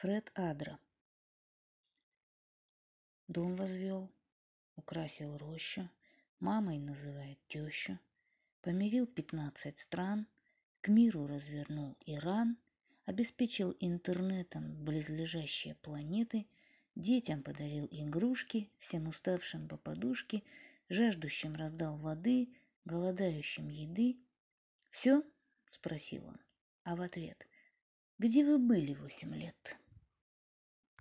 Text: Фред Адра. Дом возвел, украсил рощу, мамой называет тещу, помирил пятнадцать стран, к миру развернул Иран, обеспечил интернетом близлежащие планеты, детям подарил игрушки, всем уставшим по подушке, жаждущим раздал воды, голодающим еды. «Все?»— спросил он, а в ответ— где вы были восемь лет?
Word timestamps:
Фред 0.00 0.32
Адра. 0.34 0.78
Дом 3.28 3.54
возвел, 3.54 4.10
украсил 4.76 5.36
рощу, 5.36 5.90
мамой 6.38 6.78
называет 6.78 7.38
тещу, 7.48 7.98
помирил 8.62 9.06
пятнадцать 9.06 9.78
стран, 9.78 10.26
к 10.80 10.88
миру 10.88 11.26
развернул 11.26 11.98
Иран, 12.06 12.56
обеспечил 13.04 13.76
интернетом 13.78 14.82
близлежащие 14.86 15.74
планеты, 15.74 16.46
детям 16.94 17.42
подарил 17.42 17.86
игрушки, 17.90 18.70
всем 18.78 19.06
уставшим 19.06 19.68
по 19.68 19.76
подушке, 19.76 20.42
жаждущим 20.88 21.56
раздал 21.56 21.98
воды, 21.98 22.48
голодающим 22.86 23.68
еды. 23.68 24.16
«Все?»— 24.88 25.22
спросил 25.70 26.26
он, 26.26 26.40
а 26.84 26.96
в 26.96 27.02
ответ— 27.02 27.46
где 28.20 28.44
вы 28.44 28.58
были 28.58 28.92
восемь 28.92 29.34
лет? 29.34 29.78